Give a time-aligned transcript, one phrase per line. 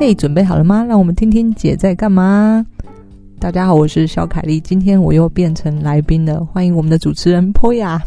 [0.00, 0.84] 嘿，准备好了吗？
[0.84, 2.64] 让我们听听姐在干嘛。
[3.40, 8.00] 大家好，我是小凯丽，今天我又变成来宾了，欢迎我们的主持人 Poya。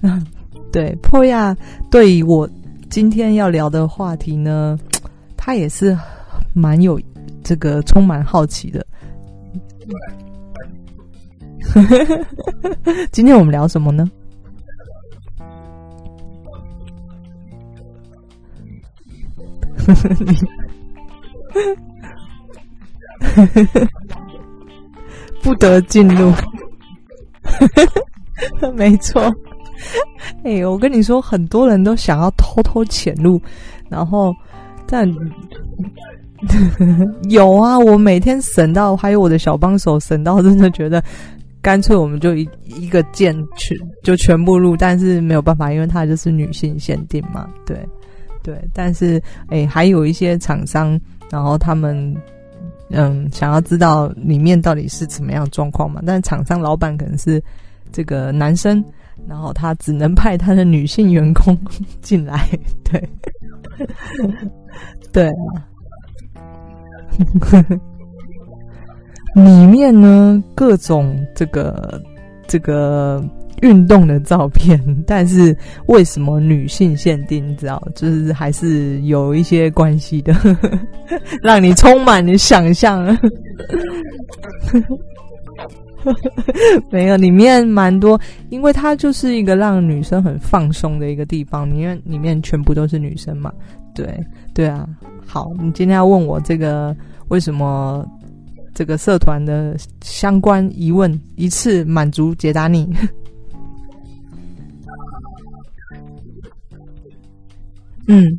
[0.00, 0.24] 嗯，
[0.70, 1.56] 对，Poya
[1.90, 2.48] 对于我
[2.88, 4.78] 今天要聊的话题呢，
[5.36, 5.98] 他也是
[6.54, 7.00] 蛮有
[7.42, 8.86] 这个充满好奇的。
[13.10, 14.08] 今天我们聊什么呢？
[25.42, 26.32] 不得进入，
[28.74, 29.30] 没错。
[30.44, 33.40] 哎，我跟你说，很多人都想要偷偷潜入，
[33.88, 34.32] 然后
[34.86, 35.12] 但
[37.28, 41.02] 有啊，我每天省到，还有我的小帮手省到，真的觉得
[41.60, 47.76] 干脆我们就一一个键去就全部入，但是没有办法，因为它就是女性限定嘛，对。
[48.42, 52.14] 对，但是诶，还有一些厂商，然后他们
[52.90, 56.02] 嗯想要知道里面到底是怎么样状况嘛？
[56.04, 57.42] 但厂商老板可能是
[57.92, 58.84] 这个男生，
[59.28, 61.56] 然后他只能派他的女性员工
[62.00, 62.48] 进来，
[62.82, 63.08] 对，
[65.12, 65.64] 对啊，
[69.34, 72.02] 里面呢各种这个
[72.48, 73.22] 这个。
[73.62, 77.48] 运动的照片， 但是为什么女性限定？
[77.48, 80.34] 你知道，就是还是有一些关系的，
[81.42, 83.04] 让你充满你想象。
[86.90, 93.52] 没有，里面蛮多，因为它就是一个让女生很放松的一个地方，因为里面全部都是女生嘛。
[93.94, 94.06] 对，
[94.52, 94.88] 对啊。
[95.24, 96.94] 好，你今天要问我这个
[97.28, 98.04] 为什么
[98.74, 102.92] 这个社团的相关疑问，一次满足解答你。
[108.08, 108.38] 嗯，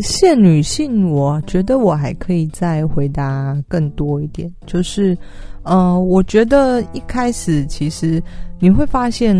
[0.00, 4.50] 限女性，我觉得我还可以再回答更多一点。
[4.66, 5.16] 就是，
[5.62, 8.22] 呃，我觉得一开始其实
[8.58, 9.36] 你会发现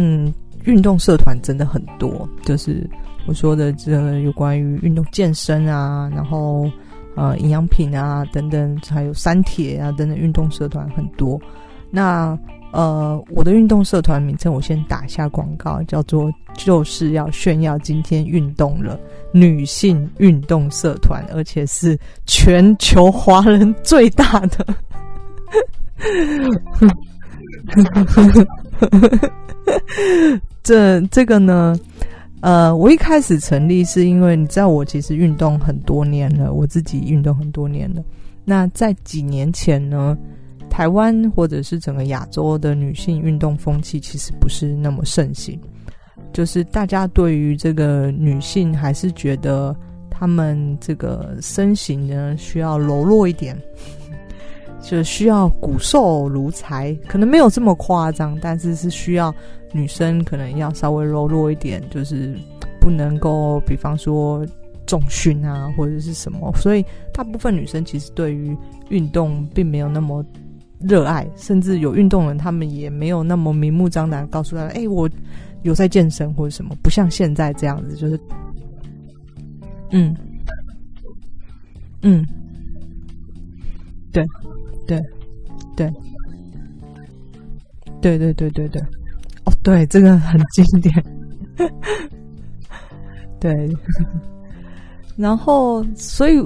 [0.65, 2.89] 运动社团真的很多，就是
[3.27, 6.71] 我说的这有关于运动健身啊，然后
[7.17, 11.41] 呃营养品啊等等，还有三铁啊等等运动社团很多。
[11.91, 12.39] 那
[12.75, 18.99] 呃，我的运动社团名称我先打一下广告，叫做就是要炫耀今天运动了
[19.31, 21.97] 女性运动社团，而且是
[22.27, 24.67] 全球华人最大的。
[30.65, 31.79] 这这个呢，
[32.41, 38.03] 呃，我一开始成立是因为你知道我其实运动很多年了，我自己运动很多年了。
[38.45, 40.19] 那在几年前呢，
[40.75, 45.57] 台湾或者是整个亚洲的女性运动风气其实不是那么盛行，
[46.33, 49.73] 就是大家对于这个女性还是觉得
[50.11, 53.57] 她们这个身形呢需要柔弱一点，
[54.83, 59.33] 就需要骨瘦如柴，可能没有这么夸张，但是是需要
[59.71, 62.37] 女生可能要稍微柔弱一点，就是
[62.81, 64.45] 不能够比方说
[64.87, 68.57] 重训啊或者是什么，所以大部分女生其实对于
[68.89, 70.27] 运动并没有那么。
[70.87, 75.09] 热爱，甚至有运动人，他们也没有那么明目张胆告诉他：“哎，我
[75.63, 78.21] 有在健身或者什么。”不像现在这样子，就是，
[79.91, 80.15] 嗯，
[82.03, 82.27] 嗯，
[84.13, 84.25] 对，
[84.87, 85.01] 对，
[85.75, 85.91] 对，
[88.01, 88.83] 对对对对对，
[89.47, 91.05] 哦，对，这个很经典，
[93.41, 93.71] 对，
[95.17, 96.41] 然后所以。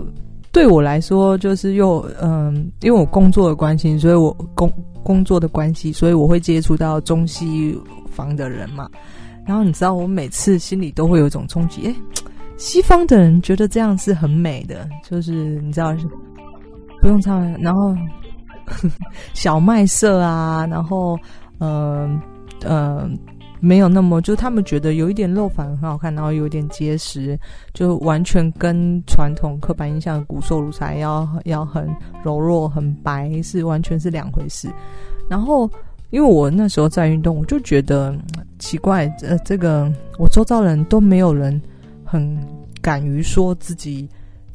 [0.53, 4.73] 对我来说，就是又嗯，因为我工作的关系，所以我工
[5.03, 7.79] 工作的关系，所以我会接触到中西
[8.11, 8.89] 方的人嘛。
[9.47, 11.95] 然后你知道，我每次心里都会有一种冲击，诶，
[12.57, 15.95] 西方的人觉得这样是很美的，就是你知道，
[17.01, 17.95] 不用唱，然后
[19.35, 21.19] 小麦色啊，然后
[21.61, 22.21] 嗯
[22.65, 23.19] 嗯。
[23.61, 27.39] 没有那么，就他们觉得有一点肉反很好看，然后有点结实，
[27.75, 31.89] 就完全跟传统刻板印象的骨瘦如柴要要很
[32.23, 34.71] 柔弱、很白是完全是两回事。
[35.29, 35.71] 然后，
[36.11, 38.17] 因为我那时候在运动，我就觉得
[38.59, 41.61] 奇怪，呃，这个我周遭人都没有人
[42.05, 42.39] 很
[42.81, 44.09] 敢于说自己。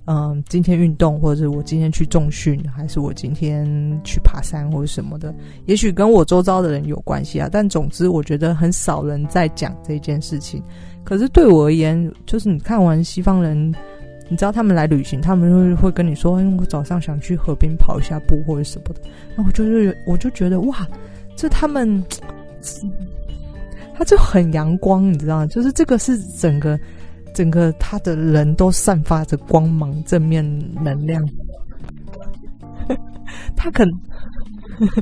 [0.05, 3.65] 嗯，今天运动，或者是我今天去重训，还是我今天
[4.03, 5.33] 去爬山，或者什么的，
[5.65, 7.47] 也许跟我周遭的人有关系啊。
[7.49, 10.61] 但总之，我觉得很少人在讲这件事情。
[11.05, 13.73] 可是对我而言，就是你看完西方人，
[14.27, 19.01] 你知道他们来旅行，他们会会跟你说，因为我早上想去河边跑一下步或者什么的。
[19.37, 20.85] 那我就是，我就觉得哇，
[21.37, 22.03] 这他们，
[23.95, 25.45] 他就很阳光，你知道？
[25.47, 26.77] 就是这个是整个。
[27.33, 30.43] 整个他的人都散发着光芒、正面
[30.83, 31.23] 能量。
[33.55, 33.99] 他可能，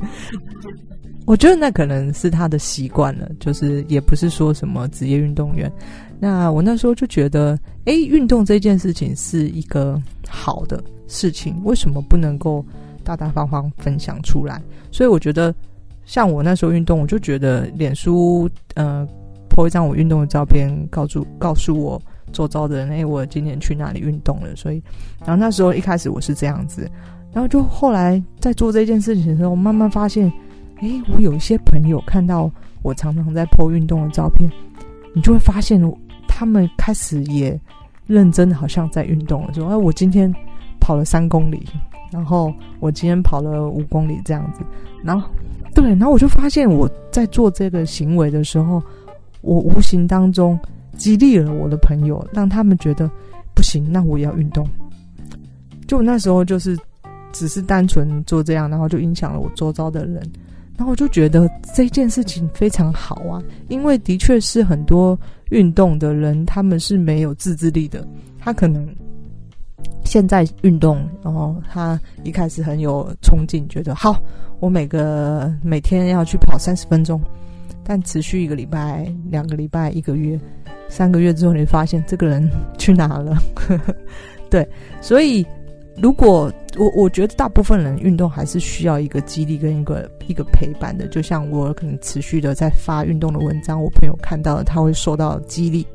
[1.26, 5.70] 我觉得那可能是他的习惯了，就是也不是说什么职业运动员。
[6.18, 12.64] 那我那时候就觉得，哎，运动这件事情是一个好的事情，为什么不能够
[13.02, 14.62] 大大方方分享出来？
[14.92, 15.52] 所以我觉得，
[16.04, 19.06] 像我那时候运动，我就觉得脸书，呃
[19.50, 22.00] ，po 一张我运动的照片，告诉告诉我
[22.32, 24.56] 周遭的人，哎，我今天去哪里运动了。
[24.56, 24.82] 所以，
[25.20, 26.90] 然后那时候一开始我是这样子。
[27.32, 30.30] 然后就后来在做这件事情的时候，慢慢发现，
[30.80, 32.50] 诶，我有一些朋友看到
[32.82, 34.50] 我常常在 po 运动的照片，
[35.14, 35.80] 你就会发现，
[36.26, 37.58] 他们开始也
[38.06, 39.54] 认真，好像在运动了。
[39.54, 40.30] 说，哎，我今天
[40.78, 41.66] 跑了三公里，
[42.10, 44.60] 然后我今天跑了五公里这样子。
[45.02, 45.26] 然后，
[45.74, 48.82] 对，然后我就发现我在做这个行为的时候，
[49.40, 50.58] 我无形当中
[50.96, 53.10] 激励了我的朋友，让他们觉得
[53.54, 54.66] 不行，那我也要运动。
[55.86, 56.78] 就那时候就是。
[57.34, 60.16] 只是单纯做这样，然后就影响了我周遭的人，
[60.76, 65.18] 然后我就觉得这件事情非常好啊，因为的确是很多
[65.48, 68.06] 运动的人他们是没有自制力的，
[68.38, 68.86] 他可能
[70.04, 74.22] 现在运动，然后他一开始很有冲劲，觉得好，
[74.60, 77.18] 我每个每天要去跑三十分钟，
[77.84, 80.38] 但持续一个礼拜、两个礼拜、一个月、
[80.88, 82.48] 三个月之后，你发现这个人
[82.78, 83.36] 去哪了？
[84.50, 84.66] 对，
[85.00, 85.46] 所以。
[86.00, 95.86] 如果我我觉得大部分人运动还是需要一个激励跟一个一个陪伴的，就像我可能持续的在发运动的文章，我朋友看到了他会受到激励，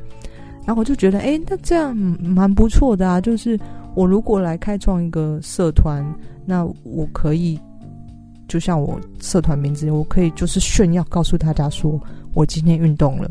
[0.67, 3.19] 然后我就觉得，哎，那这样蛮不错的啊。
[3.19, 3.59] 就是
[3.95, 6.05] 我如果来开创一个社团，
[6.45, 7.59] 那我可以
[8.47, 12.01] 就像我社团名字，我可以就是炫耀，告诉大家说
[12.33, 13.29] 我今天运动了。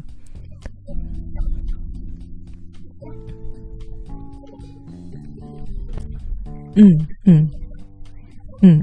[6.74, 6.84] 嗯
[7.24, 7.50] 嗯
[8.62, 8.82] 嗯，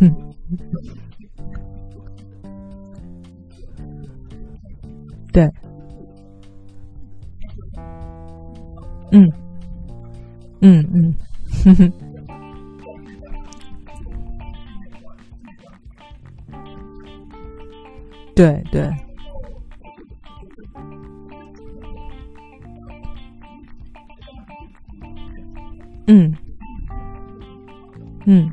[0.00, 0.14] 哼，
[5.32, 5.48] 对，
[9.10, 9.30] 嗯。
[10.66, 11.14] 嗯嗯，
[11.62, 11.92] 哼哼，
[18.34, 18.90] 对对，
[26.06, 26.34] 嗯。
[28.26, 28.50] 嗯，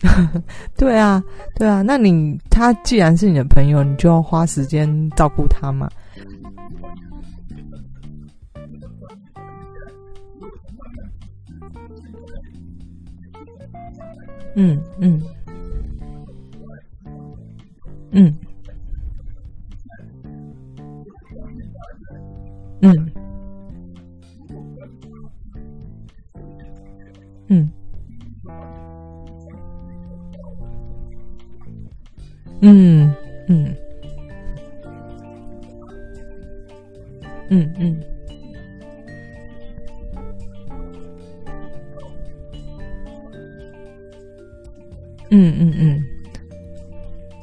[0.74, 1.22] 对啊，
[1.54, 5.86] 对啊，那你他既然是你的朋友，你就要花时间照顾他嘛。
[14.56, 15.20] 嗯嗯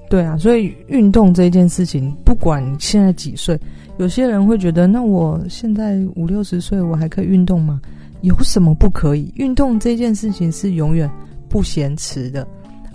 [0.09, 3.59] 对啊，所以运动这件事情，不管你现在几岁，
[3.97, 7.81] 有些人会觉得，那我现在五六十岁，我还可以运动吗？
[8.21, 9.31] 有什么不可以？
[9.35, 11.09] 运动这件事情是永远
[11.49, 12.47] 不嫌迟的，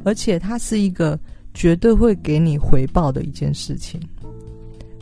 [0.05, 1.19] 而且它是一个。
[1.55, 4.01] 绝对会给你回报的一件事情，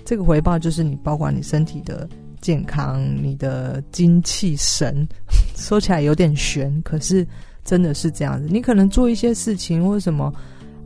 [0.04, 2.08] 这个回报就是你，包括你身体的
[2.40, 5.06] 健康、你的精气神。
[5.54, 7.24] 说起来有点玄，可是
[7.64, 8.48] 真的是这样子。
[8.50, 10.34] 你可能做一些事情，或什么，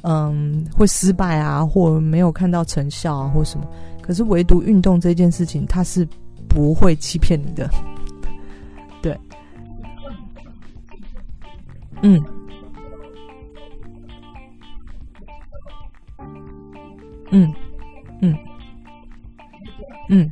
[0.05, 3.67] 嗯，会失败啊，或没有看到成效啊，或什么。
[4.03, 6.07] 可是唯独运动这件事情，它是
[6.49, 7.69] 不会欺骗你的。
[9.03, 9.19] 对，
[12.03, 12.23] 嗯。
[17.31, 17.53] 嗯
[18.21, 18.39] 嗯
[20.09, 20.31] 嗯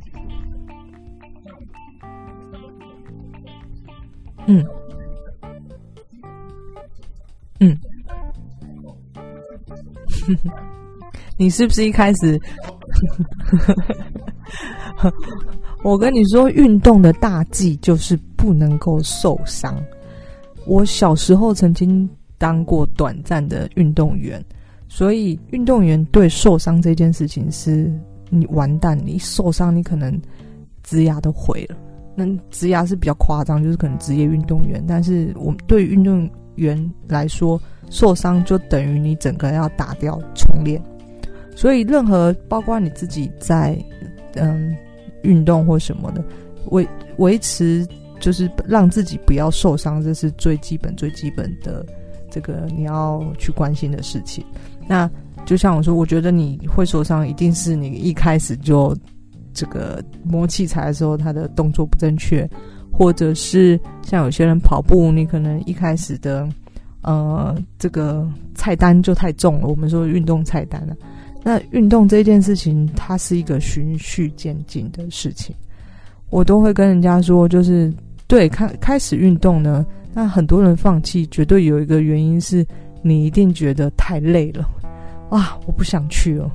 [4.47, 4.65] 嗯，
[11.37, 12.39] 你是不是一开始？
[15.83, 19.75] 我跟你说，运动的大忌就是不能够受伤。
[20.65, 24.43] 我小时候曾经当过短暂的运动员。
[24.87, 27.91] 所以，运动员对受伤这件事情是，
[28.29, 30.21] 你完蛋，你受伤，你可能
[30.83, 31.75] 职涯都毁了。
[32.15, 34.83] 那职涯是比较夸张，就是可能职业运动员。
[34.87, 37.59] 但是，我们对运动员来说，
[37.89, 40.79] 受伤就等于你整个要打掉重练。
[41.55, 43.77] 所以，任何包括你自己在
[44.35, 44.75] 嗯
[45.21, 46.23] 运动或什么的，
[46.71, 47.87] 维维持
[48.19, 51.85] 就是让自己不要受伤，这是最基本最基本的
[52.29, 54.43] 这个你要去关心的事情。
[54.87, 55.09] 那
[55.45, 58.95] 就像我说，我觉得你会受伤，一定是你一开始就
[59.53, 62.49] 这个摸器材的时候，他的动作不正确，
[62.91, 66.47] 或者是像有些人跑步，你可能一开始的
[67.01, 69.67] 呃这个菜单就太重了。
[69.67, 70.95] 我们说运动菜单了，
[71.43, 75.53] 那运动这件事情，它是一个循序渐进的事情。
[76.29, 77.93] 我都会跟人家说，就是
[78.27, 82.65] 对开开始运动呢，那很多人放弃，绝对有一个原因是
[83.01, 84.67] 你一定觉得太累了。
[85.29, 86.49] 哇，我不想去哦，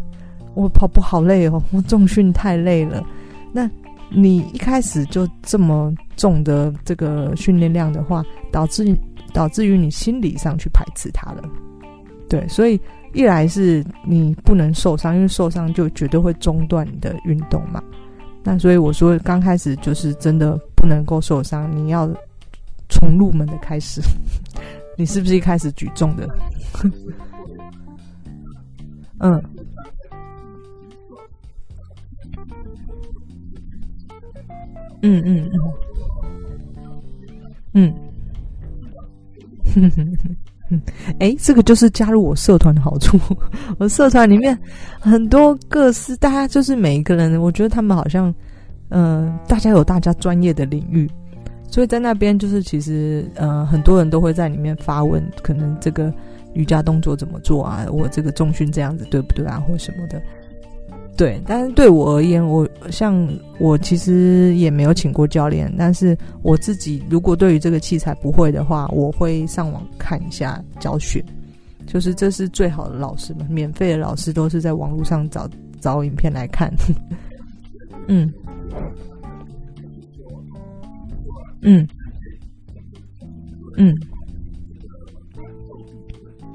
[0.54, 3.04] 我跑步好累哦，我重训太累了。
[3.52, 3.70] 那
[4.10, 8.96] 你一开始就这么重的这个训练量的话，导致
[9.32, 11.42] 导致于你心理上去排斥它了。
[12.28, 12.80] 对，所以
[13.14, 17.82] 一来是你不能受伤，因为受伤就绝对会中断你的运动嘛。
[18.44, 22.08] 那所以我说刚开始就是真的不能够受伤，你要
[22.88, 24.00] 从入门的开始。
[24.96, 26.28] 你是不是一开始举重的？
[29.20, 29.42] 嗯，
[35.02, 35.50] 嗯嗯
[37.74, 37.94] 嗯，
[39.74, 40.36] 嗯，
[40.70, 40.80] 嗯，
[41.18, 43.18] 哎，这个就是加入我社团的好处。
[43.78, 44.58] 我社团里面
[45.00, 48.32] 很多各式，大家就是每一个人，我觉得他们好像，
[48.90, 51.10] 嗯、大家有大家专业的领域，
[51.70, 56.12] 所以在那边就是其实，呃，很多人都会在里面发问，可能这个。
[56.54, 57.86] 瑜伽动作怎么做啊？
[57.92, 59.62] 我这个重训这样子对不对啊？
[59.68, 60.20] 或什么的，
[61.18, 61.38] 对。
[61.46, 71.22] 但是对我而言，我像我其实也没有请过教练，但是我自己如果对于这个器材不会的话，我会上网看一下教学。
[71.86, 75.46] 就是这是最好的老师嘛，免费的老师都是在网络上找
[75.80, 76.72] 找影片来看。
[78.08, 78.32] 嗯，
[81.62, 81.86] 嗯，
[83.76, 83.94] 嗯。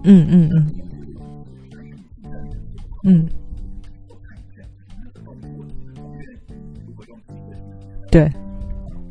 [0.05, 0.70] 嗯嗯嗯，
[3.05, 3.29] 嗯，
[8.13, 8.32] 对，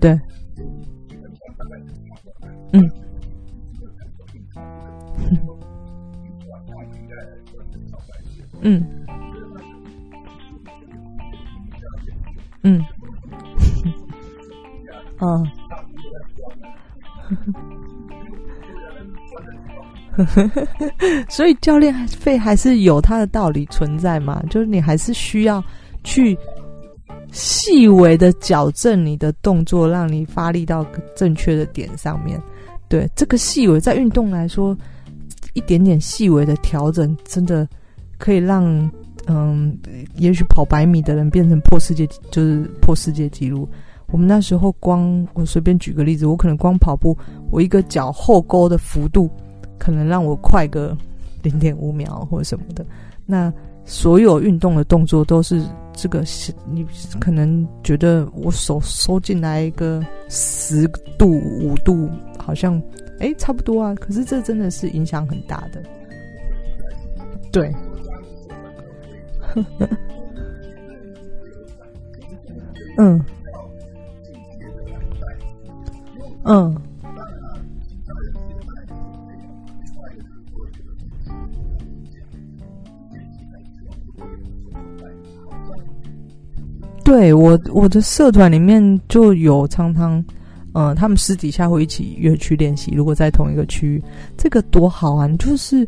[0.00, 0.16] 对，
[2.72, 2.88] 嗯，
[8.60, 8.86] 嗯，嗯，
[12.62, 12.84] 嗯，
[15.18, 15.42] 啊。
[21.28, 24.40] 所以教练费还是有它的道理存在嘛？
[24.48, 25.60] 就是你还是需要
[26.04, 26.38] 去
[27.32, 30.86] 细微的矫正你的动作，让你发力到
[31.16, 32.40] 正确的点上面。
[32.88, 34.76] 对，这个细微在运动来说，
[35.54, 37.66] 一点点细微的调整，真的
[38.18, 38.64] 可以让
[39.26, 39.76] 嗯，
[40.14, 43.68] 也许跑百米的人变成破世界，就是破世界纪录。
[44.08, 47.16] 我们那时候光，我随便举个例子，我可能光跑步，
[47.50, 49.28] 我一个脚后勾的幅度。
[49.78, 50.96] 可能让我快个
[51.42, 52.86] 零点五秒或者什么的，
[53.26, 53.52] 那
[53.84, 55.60] 所有运动的动作都是
[55.94, 56.86] 这个是，你
[57.20, 62.08] 可能觉得我手收进来一个十度五度，
[62.38, 62.82] 好像
[63.20, 65.82] 哎差不多啊，可是这真的是影响很大的，
[67.52, 67.72] 对，
[72.98, 73.24] 嗯，
[76.44, 76.81] 嗯。
[87.12, 90.18] 对我，我的社团里面就有常常，
[90.72, 92.90] 嗯、呃，他们私底下会一起约去练习。
[92.94, 94.02] 如果在同一个区域，
[94.34, 95.28] 这个多好啊！
[95.38, 95.86] 就是，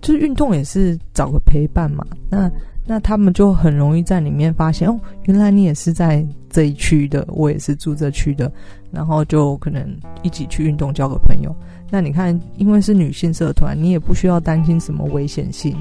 [0.00, 2.04] 就是运动也是找个陪伴嘛。
[2.28, 2.50] 那
[2.84, 8.50] 那他们就很容易在里面发现，哦，原来你也是在这一区的，我也是住这区的，
[8.90, 9.88] 然后就可能
[10.22, 11.56] 一起去运动，交个朋友。
[11.92, 15.76] 那你看，因为是女性社团，你也不需要担心什么危险性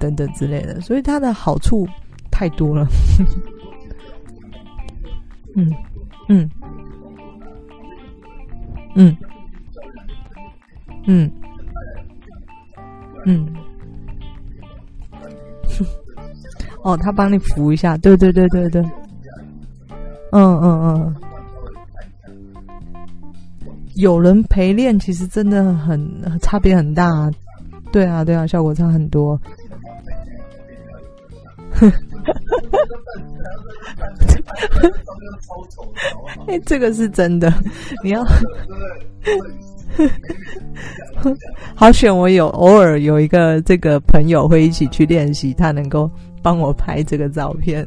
[0.00, 1.86] 等等之类的，所以它的好处
[2.28, 2.88] 太多了。
[5.56, 5.72] 嗯
[6.28, 6.48] 嗯
[8.94, 9.16] 嗯
[11.06, 11.30] 嗯
[13.24, 13.46] 嗯，
[16.82, 18.82] 哦，他帮你扶一下，对对对对对，
[20.30, 21.16] 嗯嗯嗯，
[23.94, 27.30] 有人陪练，其实真的很差别很大，
[27.90, 29.40] 对啊对啊，效果差很多。
[31.72, 31.90] 哼
[36.48, 37.52] 哎、欸，这个是真的，
[38.04, 38.24] 你要
[41.74, 42.14] 好选。
[42.14, 46.10] 我有偶尔有一个这个朋友会一起去练习，他能够
[46.42, 47.86] 帮我拍这个照片。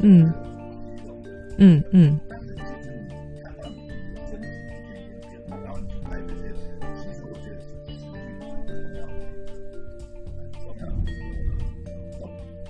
[0.00, 0.32] 嗯
[1.58, 2.18] 嗯嗯。
[2.18, 2.20] 嗯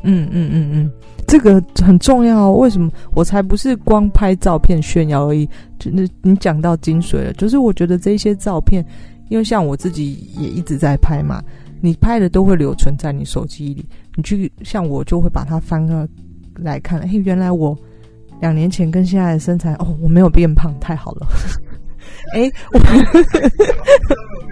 [0.02, 0.90] 嗯嗯嗯嗯，
[1.26, 2.57] 这个很重要哦。
[2.57, 2.90] 为什么？
[3.14, 5.49] 我才不是光拍照片炫耀而已。
[5.78, 8.85] 就那你讲到精髓了，就是我觉得这些照片，
[9.28, 11.42] 因为像我自己也一直在拍嘛，
[11.80, 13.85] 你拍的都会留存在你手机里。
[14.16, 16.09] 你去像我就会把它翻个
[16.57, 17.76] 来看，嘿，原来我
[18.40, 21.26] 两年前跟现在的身材，哦，我没有变胖，太好了。
[22.35, 22.78] 哎， 我。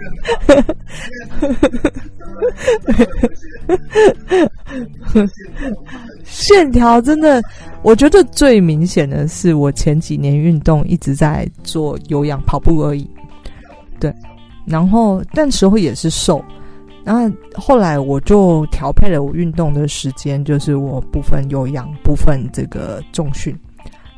[6.25, 7.41] 线条真的，
[7.81, 13.09] 我觉得最明显的是我前几年运动一直在做有氧跑步而已，
[13.99, 14.13] 对，
[14.65, 16.41] 然后但时候也是瘦，
[17.03, 23.57] 然后后来我就调配了我运动的时间，就是我部分有氧，部分这个重训，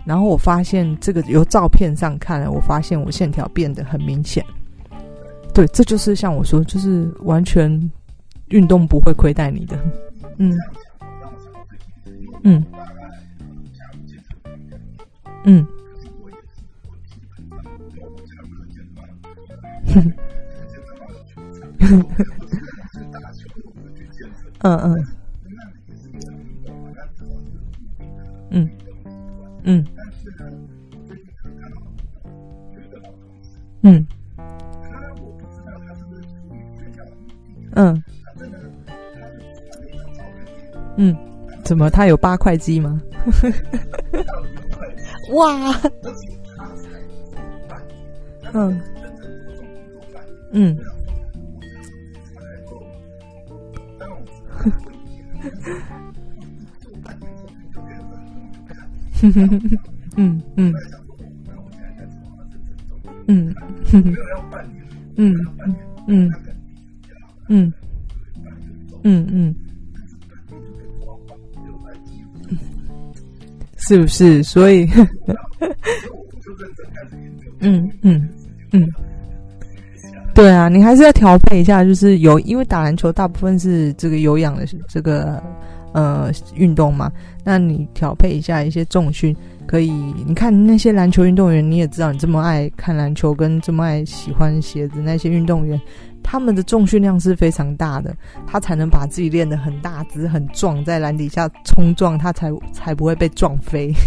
[0.06, 4.46] 然后我发现这个由照片上看了，我发现我线条变得很明显，
[5.54, 7.92] 对，这就是像我说，就是完全
[8.50, 9.78] 运动不会亏待你的，
[10.38, 10.58] 嗯。
[12.44, 12.66] 嗯，
[15.46, 15.68] 嗯，
[24.60, 25.06] 嗯嗯，
[28.50, 28.70] 嗯，
[29.64, 29.86] 嗯，
[33.84, 34.08] 嗯，
[37.76, 38.04] 嗯，
[40.98, 41.16] 嗯，
[41.64, 43.02] 怎么他有八块肌吗？
[45.34, 45.74] 哇！
[48.54, 48.82] 嗯，
[50.52, 50.78] 嗯，
[60.18, 60.74] 嗯嗯嗯
[63.28, 63.56] 嗯
[63.98, 65.36] 嗯嗯
[66.08, 66.32] 嗯。
[67.54, 67.72] 嗯
[69.04, 69.56] 嗯嗯。
[73.78, 74.42] 是不是？
[74.44, 74.88] 所以，
[77.60, 78.30] 嗯嗯
[78.72, 78.88] 嗯，
[80.34, 85.42] 对啊，你还是要调配一下，就是有，因为打篮球大部分是这个有氧的这个
[85.94, 87.12] 呃运动嘛，
[87.44, 89.36] 那你调配一下一些重训，
[89.66, 89.90] 可以。
[90.28, 95.82] 你看那些篮球运动员，你也知道，你这么爱看篮球，跟这么爱喜欢鞋子那些运动员。
[96.24, 98.16] 他们的重训量是非常大的，
[98.48, 103.94] 他才能把自己练得很大只、很壮，在篮底下冲撞，他才才不会被撞飞。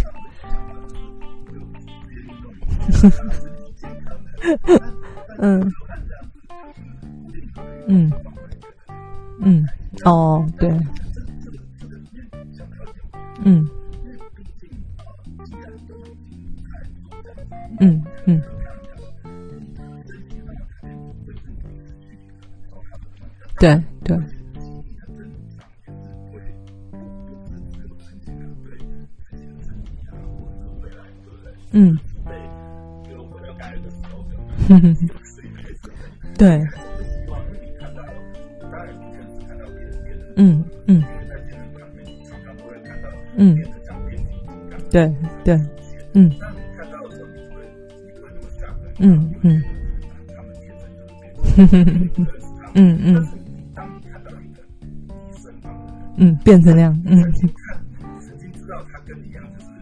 [5.39, 5.71] 嗯。
[7.87, 8.11] 嗯。
[9.41, 9.67] 嗯，
[10.05, 10.69] 哦，对，
[13.43, 13.67] 嗯。
[17.79, 18.41] 嗯嗯。
[23.59, 24.17] 对对，
[31.71, 31.97] 嗯，
[34.67, 35.09] 哼哼，
[36.37, 36.67] 对，
[40.35, 41.03] 嗯嗯，
[43.37, 43.57] 嗯，
[44.91, 45.13] 对
[45.43, 45.55] 对，
[46.13, 46.31] 嗯，
[48.99, 49.63] 嗯 嗯，
[52.75, 53.44] 嗯嗯。
[56.17, 57.23] 嗯，变成那样，嗯，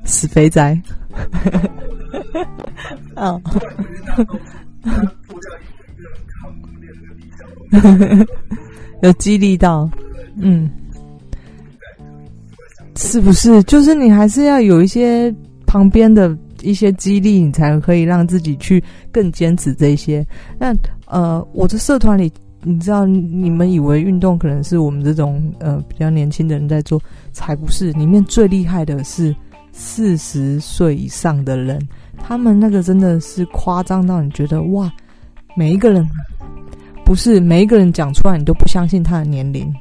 [0.03, 0.79] 死肥宅，
[3.15, 3.41] 哦，
[9.03, 9.89] 有激励到，
[10.37, 10.69] 嗯，
[12.95, 13.61] 是不是？
[13.63, 15.33] 就是你还是要有一些
[15.65, 20.25] 旁边的一些激励，你才可以让自己去更坚持这些。
[20.57, 22.31] 那呃，我的社团里。
[22.63, 27.91] 你知道，你们以为运动可能是我们这种呃比较年轻的人在做，才不是。
[27.91, 29.35] 里面最厉害的是
[29.71, 31.79] 四十岁以上的人，
[32.17, 34.91] 他们那个真的是夸张到你觉得哇，
[35.55, 36.07] 每一个人
[37.03, 39.73] 不是每一个人讲出来，你都不相信他的年龄。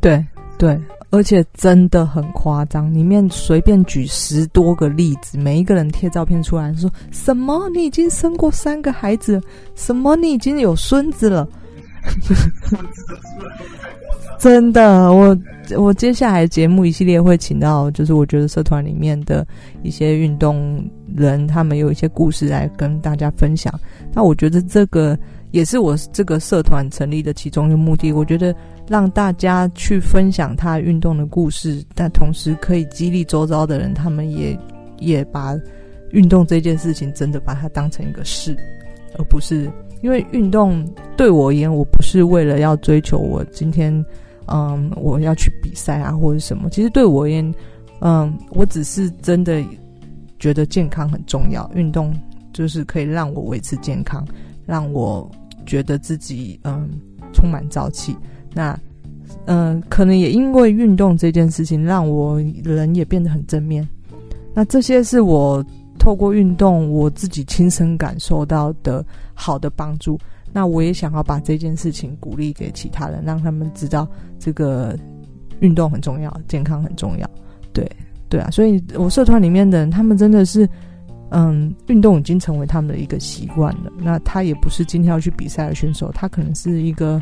[0.00, 0.24] 对
[0.58, 0.80] 对。
[1.10, 7.68] 而且真的很夸张，里面随便举十多个例子，每一个人贴照片出来说什么？
[7.70, 9.40] 你已经生过三个孩子？
[9.74, 10.16] 什么？
[10.16, 11.48] 你已经有孙子了？
[14.38, 15.36] 真的，我
[15.78, 19.46] 我接下来节目一系列会请到，就是我觉得社团里面的
[19.82, 23.72] 一些运动人，他们有一些故事来跟大家分享。
[24.12, 25.16] 那我觉得这个
[25.54, 28.12] 也是我这个社团成立的其中一个目的。
[28.12, 28.52] 我觉得
[28.88, 34.58] 让大家去分享他运动的故事，但同时可以激励周遭的人，他们也
[34.98, 35.54] 也把
[36.10, 38.56] 运动这件事情真的把它当成一个事，
[39.16, 39.70] 而不是
[40.02, 40.84] 因为运动
[41.16, 44.04] 对我而言，我不是为了要追求我今天
[44.46, 46.68] 嗯我要去比赛啊或者什么。
[46.68, 47.54] 其实对我而言，
[48.00, 49.62] 嗯，我只是真的
[50.40, 52.12] 觉得健康很重要，运动
[52.52, 54.26] 就是可以让我维持健康，
[54.66, 55.30] 让我。
[55.64, 56.88] 觉得自己嗯
[57.32, 58.16] 充满朝气，
[58.52, 58.78] 那
[59.46, 63.86] 嗯可能也因为运动这件事情，让我人也变得很正面。
[64.54, 65.64] 那这些是我
[65.98, 70.18] 透过运动我自己亲身感受到的好的帮助。
[70.52, 74.06] 那我也想要把这件事情鼓励给其他人，让他们知道
[74.38, 74.96] 这个
[75.60, 77.28] 运动很重要，健康很重要。
[77.72, 77.90] 对
[78.28, 80.68] 对啊，所以我社团里面的人，他们真的是。
[81.30, 83.90] 嗯，运动已经成为他们的一个习惯了。
[83.98, 87.20] 那他也不是今天要去比赛的选手，他可能是一个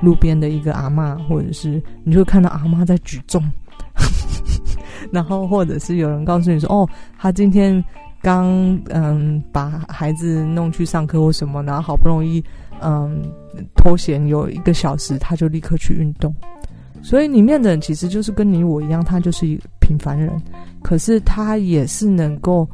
[0.00, 3.42] 路边的一个阿嬷，或者是你就会看到阿嬷在举重，
[5.12, 7.84] 然后或者是有人告诉你说，哦，他今天
[8.22, 8.46] 刚
[8.88, 12.42] 嗯把孩子弄去上课或什么，然后好不容易
[12.80, 13.20] 嗯
[13.76, 16.34] 脱闲有一个小时，他就立刻去运动。
[17.02, 20.32] 所以里面的人其实就是跟你我一样，他就是一个平凡人，
[20.82, 22.66] 可是他也是能够。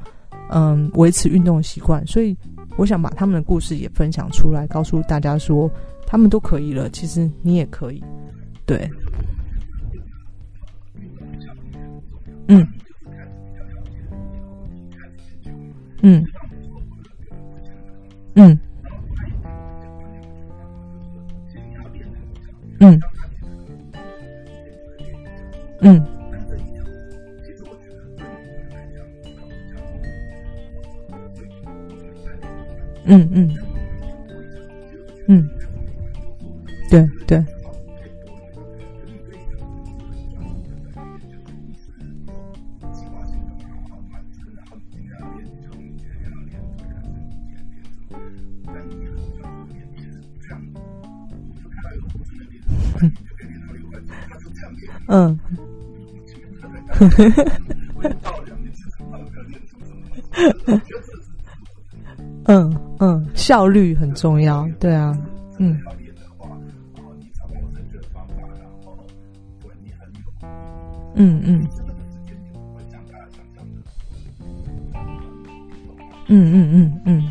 [0.50, 2.36] 嗯，维持运动习惯，所以
[2.76, 5.70] 我想把他们的故事也分享出来，告诉大家说，
[6.06, 8.02] 他们都可以了，其实你也可以。
[8.64, 8.90] 对，
[12.48, 12.66] 嗯，
[16.02, 16.24] 嗯，
[18.34, 18.58] 嗯，
[22.80, 23.00] 嗯，
[25.80, 26.15] 嗯。
[33.08, 33.56] 嗯嗯
[35.28, 35.48] 嗯，
[36.90, 37.44] 对对，
[55.06, 55.38] 嗯，
[56.88, 57.75] 呵呵呵。
[63.46, 65.16] 效率很重要，对啊，
[65.58, 65.80] 嗯，
[71.14, 71.64] 嗯嗯，
[76.26, 77.30] 嗯嗯嗯嗯，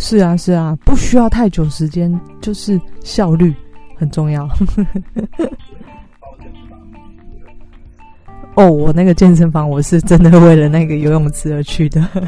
[0.00, 3.54] 是啊是啊，不需要太久时间，就是效率
[3.96, 4.48] 很重要。
[8.58, 12.00] 哦，我那个健身房，我是真的为了那个游泳池而去的。
[12.00, 12.20] 你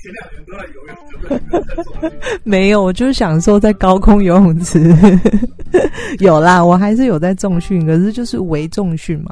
[0.00, 2.12] 前两年都在游泳？
[2.44, 4.96] 没有，我就是享受在高空游泳池。
[6.20, 9.30] 有啦，我还是有在重训，可是就是微重训嘛。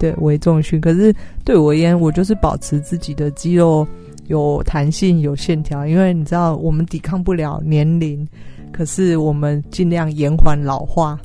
[0.00, 0.80] 对，微重训。
[0.80, 1.14] 可是
[1.44, 3.86] 对我而言，我就是保持自己的肌肉
[4.26, 8.26] 有弹性、有线条，因为你知道，我们抵抗不了年龄，
[8.72, 11.16] 可是我们尽量延缓老化。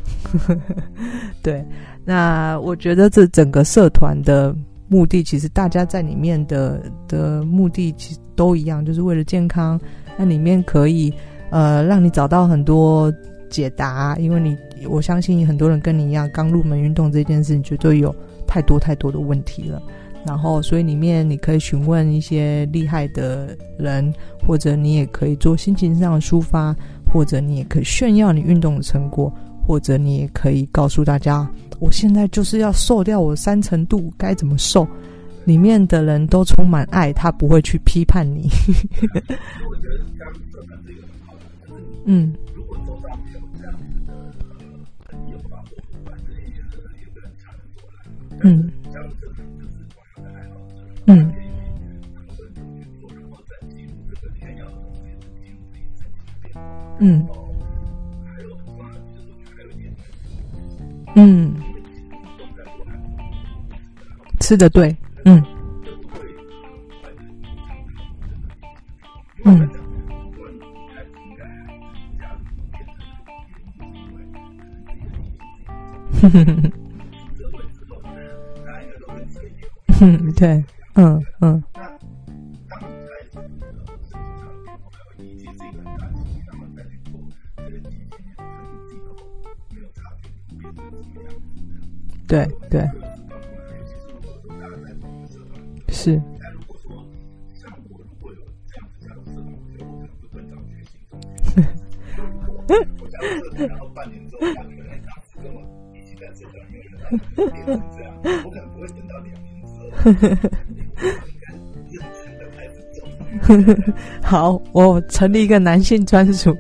[1.41, 1.65] 对。
[2.05, 4.55] 那我觉得这整个社团的
[4.87, 9.79] 目的，其实大家在里面的的目的其实都一样，就是为了健康。
[10.17, 11.11] 那里面可以
[11.49, 13.11] 呃让你找到很多
[13.49, 14.55] 解答，因为你
[14.87, 18.15] 我相信很多人跟你一样刚入门运动这件事情，绝对有
[18.45, 19.81] 太多太多的问题了。
[20.25, 24.13] 然后所以里面你可以询问一些厉害的人，
[24.45, 26.75] 或者你也可以做心情上的抒发，
[27.11, 29.31] 或者你也可以炫耀你运动的成果，
[29.65, 31.49] 或者你也可以告诉大家。
[31.79, 34.87] 我现在就是要瘦掉我三成度，该怎么瘦？
[35.43, 38.49] 里面的人都充满爱，他不会去批判你。
[42.05, 42.33] 嗯。
[48.41, 48.71] 嗯。
[51.05, 51.31] 嗯。
[56.99, 57.27] 嗯。
[61.15, 61.53] 嗯。
[64.41, 65.43] 吃的对，嗯，
[69.43, 69.67] 嗯，
[76.21, 76.71] 哼哼哼
[79.99, 81.63] 哼，对，嗯嗯，
[114.23, 116.55] 好，我成立一个男性专属，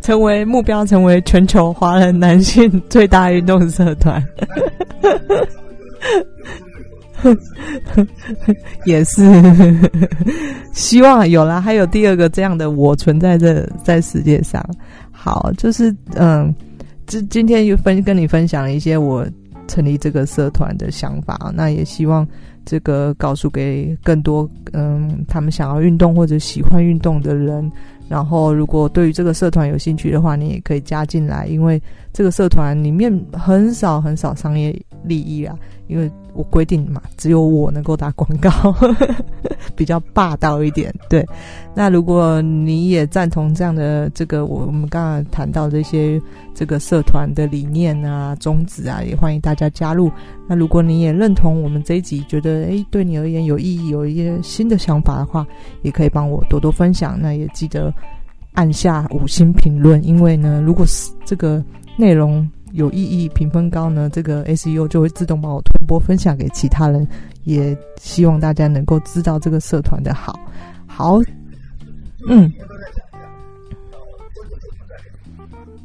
[0.00, 4.22] 成为目标，成为全球华人男性最大运动社团。
[8.84, 9.24] 也是，
[10.72, 14.64] 希望有啦，还有第二个这样的我存在这在世界上。
[15.10, 16.54] 好，就是嗯，
[17.06, 19.26] 今今天又分跟你分享一些我
[19.66, 22.26] 成立这个社团的想法，那也希望
[22.66, 27.72] 这个告诉给更多嗯，他们想要运动或者喜欢运动的人。
[28.08, 31.82] 然后，如果对于这个社团有兴趣的话，你也可以加进来，因为
[32.16, 34.74] 这个社团里面很少很少商业
[35.04, 35.54] 利益啊，
[35.86, 36.10] 因为。
[36.38, 38.50] 我规定嘛，只有我能够打广告，
[39.74, 40.94] 比较霸道一点。
[41.08, 41.26] 对，
[41.74, 46.20] 那如果你也赞同这样的这个，我我们刚刚谈到这些
[46.54, 50.12] 这个社团的理念啊、宗旨啊，也欢迎大家加入。
[50.46, 55.46] 那如果你也认同我们这一集，觉得诶对你而言有意义，有一些新的想法的话，
[55.80, 57.18] 也可以帮我多多分享。
[57.18, 57.90] 那也记得
[58.52, 61.64] 按下五星评论，因为呢，如果是这个
[61.96, 62.48] 内容。
[62.72, 67.06] 有意义，评分高呢，这个 SEO 就会自动帮我推播分享给其他人，
[67.44, 70.38] 也希望大家能够知道这个社团的好。
[70.84, 71.18] 好，
[72.28, 72.52] 嗯，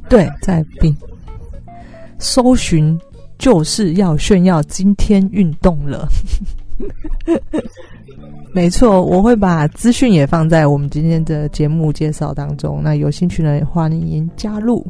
[0.08, 0.94] 对，在并
[2.18, 2.98] 搜寻
[3.38, 6.06] 就是要炫耀今天运动了，
[8.52, 14.84] 没错，我会把资讯也放在我们今天的节目介绍当中，那有兴趣呢，欢迎加入。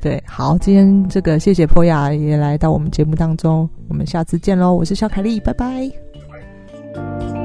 [0.00, 7.39] 对，好，今天这个谢谢波雅也来到我们节目当中，我们下次见喽，我是小凯丽，拜拜。